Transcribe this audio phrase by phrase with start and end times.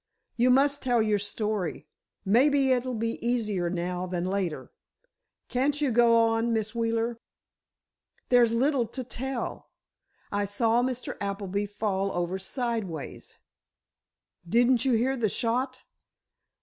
[0.35, 4.71] "You must tell your story—maybe it'd be easier now than later.
[5.47, 7.19] Can't you go on, Miss Wheeler?"
[8.29, 9.69] "There's little to tell.
[10.31, 11.17] I saw Mr.
[11.21, 13.37] Appleby fall over sideways——"
[14.49, 15.81] "Didn't you hear the shot?"